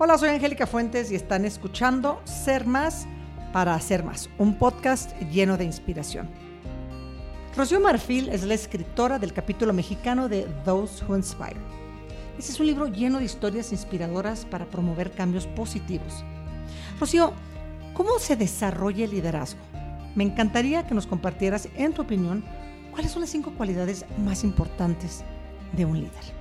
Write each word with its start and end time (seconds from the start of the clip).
Hola, 0.00 0.16
soy 0.16 0.28
Angélica 0.28 0.68
Fuentes 0.68 1.10
y 1.10 1.16
están 1.16 1.44
escuchando 1.44 2.20
Ser 2.22 2.66
Más 2.66 3.08
para 3.52 3.74
Hacer 3.74 4.04
Más, 4.04 4.30
un 4.38 4.56
podcast 4.56 5.10
lleno 5.22 5.56
de 5.56 5.64
inspiración. 5.64 6.28
Rocío 7.56 7.80
Marfil 7.80 8.28
es 8.28 8.44
la 8.44 8.54
escritora 8.54 9.18
del 9.18 9.32
capítulo 9.32 9.72
mexicano 9.72 10.28
de 10.28 10.42
Those 10.64 11.04
Who 11.04 11.16
Inspire. 11.16 11.56
Ese 12.38 12.52
es 12.52 12.60
un 12.60 12.66
libro 12.66 12.86
lleno 12.86 13.18
de 13.18 13.24
historias 13.24 13.72
inspiradoras 13.72 14.44
para 14.44 14.66
promover 14.66 15.10
cambios 15.10 15.48
positivos. 15.48 16.24
Rocío, 17.00 17.32
¿cómo 17.92 18.20
se 18.20 18.36
desarrolla 18.36 19.04
el 19.04 19.10
liderazgo? 19.10 19.58
Me 20.14 20.22
encantaría 20.22 20.86
que 20.86 20.94
nos 20.94 21.08
compartieras, 21.08 21.68
en 21.74 21.92
tu 21.92 22.02
opinión, 22.02 22.44
cuáles 22.92 23.10
son 23.10 23.22
las 23.22 23.30
cinco 23.30 23.52
cualidades 23.56 24.04
más 24.16 24.44
importantes 24.44 25.24
de 25.72 25.84
un 25.84 25.98
líder. 25.98 26.37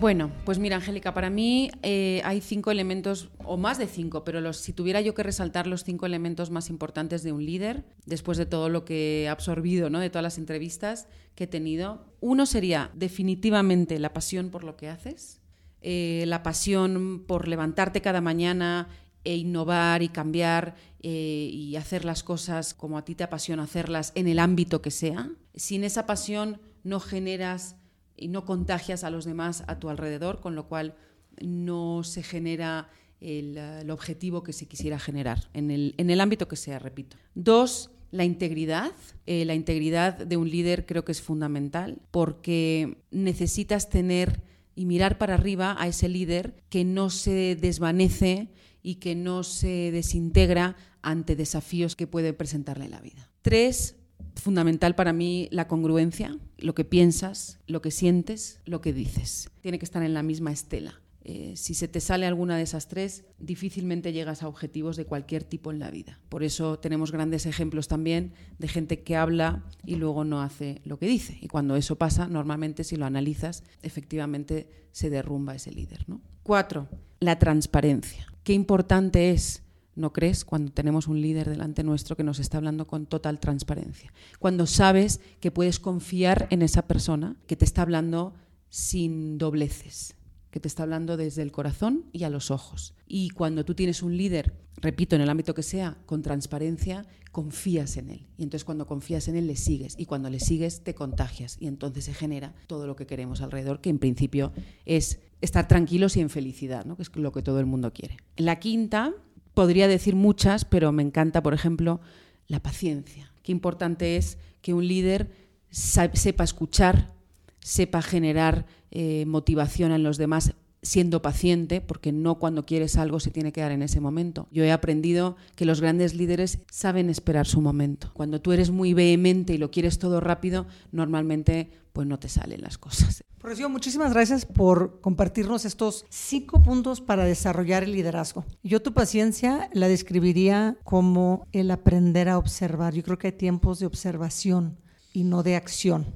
Bueno, 0.00 0.30
pues 0.44 0.60
mira, 0.60 0.76
Angélica, 0.76 1.12
para 1.12 1.28
mí 1.28 1.72
eh, 1.82 2.22
hay 2.24 2.40
cinco 2.40 2.70
elementos, 2.70 3.30
o 3.44 3.56
más 3.56 3.78
de 3.78 3.88
cinco, 3.88 4.22
pero 4.22 4.40
los, 4.40 4.58
si 4.58 4.72
tuviera 4.72 5.00
yo 5.00 5.12
que 5.12 5.24
resaltar 5.24 5.66
los 5.66 5.82
cinco 5.82 6.06
elementos 6.06 6.52
más 6.52 6.70
importantes 6.70 7.24
de 7.24 7.32
un 7.32 7.44
líder, 7.44 7.84
después 8.06 8.38
de 8.38 8.46
todo 8.46 8.68
lo 8.68 8.84
que 8.84 9.24
he 9.24 9.28
absorbido, 9.28 9.90
¿no? 9.90 9.98
de 9.98 10.08
todas 10.08 10.22
las 10.22 10.38
entrevistas 10.38 11.08
que 11.34 11.44
he 11.44 11.46
tenido, 11.48 12.14
uno 12.20 12.46
sería 12.46 12.92
definitivamente 12.94 13.98
la 13.98 14.12
pasión 14.12 14.50
por 14.50 14.62
lo 14.62 14.76
que 14.76 14.88
haces, 14.88 15.40
eh, 15.80 16.22
la 16.28 16.44
pasión 16.44 17.24
por 17.26 17.48
levantarte 17.48 18.00
cada 18.00 18.20
mañana 18.20 18.88
e 19.24 19.34
innovar 19.34 20.04
y 20.04 20.10
cambiar 20.10 20.76
eh, 21.02 21.50
y 21.52 21.74
hacer 21.74 22.04
las 22.04 22.22
cosas 22.22 22.72
como 22.72 22.98
a 22.98 23.04
ti 23.04 23.16
te 23.16 23.24
apasiona 23.24 23.64
hacerlas 23.64 24.12
en 24.14 24.28
el 24.28 24.38
ámbito 24.38 24.80
que 24.80 24.92
sea. 24.92 25.28
Sin 25.56 25.82
esa 25.82 26.06
pasión 26.06 26.60
no 26.84 27.00
generas 27.00 27.74
y 28.18 28.28
no 28.28 28.44
contagias 28.44 29.04
a 29.04 29.10
los 29.10 29.24
demás 29.24 29.64
a 29.66 29.78
tu 29.78 29.88
alrededor, 29.88 30.40
con 30.40 30.54
lo 30.54 30.68
cual 30.68 30.94
no 31.40 32.02
se 32.04 32.22
genera 32.22 32.90
el, 33.20 33.90
objetivo 33.90 34.42
que 34.42 34.52
se 34.52 34.66
quisiera 34.66 34.98
generar, 34.98 35.48
en 35.54 35.70
el, 35.70 35.94
en 35.98 36.10
el, 36.10 36.20
ámbito 36.20 36.48
que 36.48 36.56
sea, 36.56 36.78
repito. 36.78 37.16
Dos, 37.34 37.90
la 38.10 38.24
integridad. 38.24 38.92
Eh, 39.26 39.44
la 39.44 39.54
integridad 39.54 40.14
de 40.14 40.36
un 40.36 40.50
líder 40.50 40.86
creo 40.86 41.04
que 41.04 41.12
es 41.12 41.20
fundamental 41.20 42.00
porque 42.10 42.98
necesitas 43.10 43.88
tener 43.88 44.42
y 44.74 44.86
mirar 44.86 45.18
para 45.18 45.34
arriba 45.34 45.76
a 45.78 45.88
ese 45.88 46.08
líder 46.08 46.62
que 46.68 46.84
no 46.84 47.10
se 47.10 47.56
desvanece 47.56 48.48
y 48.82 48.96
que 48.96 49.14
no 49.14 49.42
se 49.42 49.90
desintegra 49.90 50.76
ante 51.02 51.36
desafíos 51.36 51.96
que 51.96 52.06
puede 52.06 52.32
presentarle 52.32 52.88
la 52.88 53.00
vida. 53.00 53.30
Tres, 53.42 53.96
fundamental 54.40 54.94
para 54.94 55.12
mí 55.12 55.48
la 55.50 55.68
congruencia, 55.68 56.38
lo 56.58 56.74
que 56.74 56.84
piensas, 56.84 57.58
lo 57.66 57.82
que 57.82 57.90
sientes, 57.90 58.60
lo 58.64 58.80
que 58.80 58.92
dices. 58.92 59.50
Tiene 59.60 59.78
que 59.78 59.84
estar 59.84 60.02
en 60.02 60.14
la 60.14 60.22
misma 60.22 60.52
estela. 60.52 61.00
Eh, 61.30 61.56
si 61.56 61.74
se 61.74 61.88
te 61.88 62.00
sale 62.00 62.24
alguna 62.24 62.56
de 62.56 62.62
esas 62.62 62.88
tres, 62.88 63.24
difícilmente 63.38 64.14
llegas 64.14 64.42
a 64.42 64.48
objetivos 64.48 64.96
de 64.96 65.04
cualquier 65.04 65.44
tipo 65.44 65.70
en 65.70 65.78
la 65.78 65.90
vida. 65.90 66.18
Por 66.30 66.42
eso 66.42 66.78
tenemos 66.78 67.12
grandes 67.12 67.44
ejemplos 67.44 67.86
también 67.86 68.32
de 68.58 68.66
gente 68.66 69.02
que 69.02 69.14
habla 69.14 69.62
y 69.84 69.96
luego 69.96 70.24
no 70.24 70.40
hace 70.40 70.80
lo 70.86 70.98
que 70.98 71.06
dice. 71.06 71.36
Y 71.42 71.48
cuando 71.48 71.76
eso 71.76 71.96
pasa, 71.96 72.28
normalmente 72.28 72.82
si 72.82 72.96
lo 72.96 73.04
analizas, 73.04 73.62
efectivamente 73.82 74.70
se 74.90 75.10
derrumba 75.10 75.54
ese 75.54 75.70
líder. 75.70 76.06
Cuatro, 76.42 76.88
la 77.20 77.38
transparencia. 77.38 78.32
Qué 78.42 78.54
importante 78.54 79.30
es 79.30 79.62
¿No 79.98 80.12
crees? 80.12 80.44
Cuando 80.44 80.70
tenemos 80.70 81.08
un 81.08 81.20
líder 81.20 81.50
delante 81.50 81.82
nuestro 81.82 82.14
que 82.14 82.22
nos 82.22 82.38
está 82.38 82.58
hablando 82.58 82.86
con 82.86 83.06
total 83.06 83.40
transparencia. 83.40 84.12
Cuando 84.38 84.64
sabes 84.66 85.20
que 85.40 85.50
puedes 85.50 85.80
confiar 85.80 86.46
en 86.50 86.62
esa 86.62 86.82
persona 86.82 87.34
que 87.48 87.56
te 87.56 87.64
está 87.64 87.82
hablando 87.82 88.32
sin 88.70 89.38
dobleces, 89.38 90.14
que 90.52 90.60
te 90.60 90.68
está 90.68 90.84
hablando 90.84 91.16
desde 91.16 91.42
el 91.42 91.50
corazón 91.50 92.04
y 92.12 92.22
a 92.22 92.30
los 92.30 92.52
ojos. 92.52 92.94
Y 93.08 93.30
cuando 93.30 93.64
tú 93.64 93.74
tienes 93.74 94.00
un 94.04 94.16
líder, 94.16 94.54
repito, 94.76 95.16
en 95.16 95.22
el 95.22 95.30
ámbito 95.30 95.52
que 95.52 95.64
sea, 95.64 95.98
con 96.06 96.22
transparencia, 96.22 97.04
confías 97.32 97.96
en 97.96 98.10
él. 98.10 98.28
Y 98.36 98.44
entonces 98.44 98.64
cuando 98.64 98.86
confías 98.86 99.26
en 99.26 99.34
él, 99.34 99.48
le 99.48 99.56
sigues. 99.56 99.96
Y 99.98 100.06
cuando 100.06 100.30
le 100.30 100.38
sigues, 100.38 100.84
te 100.84 100.94
contagias. 100.94 101.56
Y 101.58 101.66
entonces 101.66 102.04
se 102.04 102.14
genera 102.14 102.54
todo 102.68 102.86
lo 102.86 102.94
que 102.94 103.08
queremos 103.08 103.40
alrededor, 103.40 103.80
que 103.80 103.90
en 103.90 103.98
principio 103.98 104.52
es 104.86 105.18
estar 105.40 105.66
tranquilos 105.66 106.16
y 106.16 106.20
en 106.20 106.30
felicidad, 106.30 106.84
¿no? 106.84 106.96
que 106.96 107.02
es 107.02 107.16
lo 107.16 107.32
que 107.32 107.42
todo 107.42 107.58
el 107.58 107.66
mundo 107.66 107.92
quiere. 107.92 108.18
La 108.36 108.60
quinta 108.60 109.12
podría 109.58 109.88
decir 109.88 110.14
muchas, 110.14 110.64
pero 110.64 110.92
me 110.92 111.02
encanta, 111.02 111.42
por 111.42 111.52
ejemplo, 111.52 112.00
la 112.46 112.60
paciencia. 112.60 113.32
Qué 113.42 113.50
importante 113.50 114.16
es 114.16 114.38
que 114.62 114.72
un 114.72 114.86
líder 114.86 115.32
sepa 115.68 116.44
escuchar, 116.44 117.12
sepa 117.58 118.00
generar 118.00 118.66
eh, 118.92 119.24
motivación 119.26 119.90
en 119.90 120.04
los 120.04 120.16
demás 120.16 120.54
siendo 120.88 121.20
paciente, 121.20 121.82
porque 121.82 122.12
no 122.12 122.38
cuando 122.38 122.64
quieres 122.64 122.96
algo 122.96 123.20
se 123.20 123.30
tiene 123.30 123.52
que 123.52 123.60
dar 123.60 123.72
en 123.72 123.82
ese 123.82 124.00
momento. 124.00 124.48
Yo 124.50 124.64
he 124.64 124.72
aprendido 124.72 125.36
que 125.54 125.66
los 125.66 125.82
grandes 125.82 126.14
líderes 126.14 126.60
saben 126.70 127.10
esperar 127.10 127.46
su 127.46 127.60
momento. 127.60 128.10
Cuando 128.14 128.40
tú 128.40 128.52
eres 128.52 128.70
muy 128.70 128.94
vehemente 128.94 129.52
y 129.52 129.58
lo 129.58 129.70
quieres 129.70 129.98
todo 129.98 130.20
rápido, 130.20 130.66
normalmente 130.90 131.70
pues 131.92 132.06
no 132.08 132.18
te 132.18 132.28
salen 132.28 132.62
las 132.62 132.78
cosas. 132.78 133.22
Profesor, 133.38 133.68
muchísimas 133.68 134.12
gracias 134.14 134.46
por 134.46 135.00
compartirnos 135.00 135.64
estos 135.64 136.06
cinco 136.08 136.62
puntos 136.62 137.00
para 137.00 137.24
desarrollar 137.24 137.84
el 137.84 137.92
liderazgo. 137.92 138.44
Yo 138.62 138.80
tu 138.80 138.94
paciencia 138.94 139.68
la 139.74 139.88
describiría 139.88 140.78
como 140.84 141.46
el 141.52 141.70
aprender 141.70 142.28
a 142.28 142.38
observar. 142.38 142.94
Yo 142.94 143.02
creo 143.02 143.18
que 143.18 143.28
hay 143.28 143.32
tiempos 143.32 143.78
de 143.78 143.86
observación 143.86 144.78
y 145.12 145.24
no 145.24 145.42
de 145.42 145.56
acción. 145.56 146.06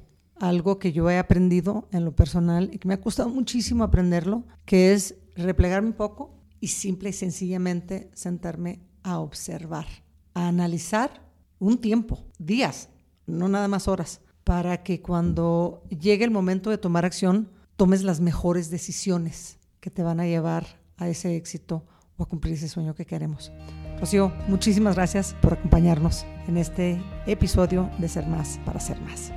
Algo 0.43 0.77
que 0.77 0.91
yo 0.91 1.09
he 1.09 1.17
aprendido 1.17 1.87
en 1.93 2.03
lo 2.03 2.17
personal 2.17 2.69
y 2.73 2.77
que 2.77 2.85
me 2.89 2.95
ha 2.95 2.99
costado 2.99 3.29
muchísimo 3.29 3.85
aprenderlo, 3.85 4.43
que 4.65 4.91
es 4.91 5.15
replegarme 5.37 5.87
un 5.87 5.93
poco 5.93 6.33
y 6.59 6.67
simple 6.67 7.11
y 7.11 7.13
sencillamente 7.13 8.11
sentarme 8.13 8.81
a 9.03 9.19
observar, 9.19 9.85
a 10.33 10.49
analizar 10.49 11.21
un 11.59 11.77
tiempo, 11.77 12.25
días, 12.39 12.89
no 13.25 13.47
nada 13.47 13.69
más 13.69 13.87
horas 13.87 14.19
para 14.43 14.83
que 14.83 15.01
cuando 15.01 15.81
llegue 15.89 16.25
el 16.25 16.31
momento 16.31 16.69
de 16.69 16.77
tomar 16.77 17.05
acción, 17.05 17.49
tomes 17.77 18.03
las 18.03 18.19
mejores 18.19 18.69
decisiones 18.69 19.59
que 19.79 19.91
te 19.91 20.03
van 20.03 20.19
a 20.19 20.25
llevar 20.25 20.65
a 20.97 21.07
ese 21.07 21.37
éxito 21.37 21.85
o 22.17 22.23
a 22.23 22.27
cumplir 22.27 22.55
ese 22.55 22.67
sueño 22.67 22.95
que 22.95 23.05
queremos. 23.05 23.53
Rocío, 23.97 24.33
muchísimas 24.49 24.95
gracias 24.95 25.37
por 25.41 25.53
acompañarnos 25.53 26.25
en 26.49 26.57
este 26.57 27.01
episodio 27.27 27.89
de 27.97 28.09
Ser 28.09 28.27
Más 28.27 28.59
para 28.65 28.81
Ser 28.81 28.99
Más. 28.99 29.31